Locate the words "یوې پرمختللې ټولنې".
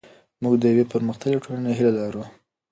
0.71-1.71